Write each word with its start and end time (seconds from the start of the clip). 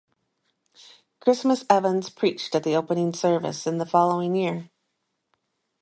Christmas 1.19 1.63
Evans 1.69 2.09
preached 2.09 2.55
at 2.55 2.65
its 2.65 2.75
opening 2.75 3.13
service 3.13 3.67
in 3.67 3.77
the 3.77 3.85
following 3.85 4.33
year. 4.35 4.71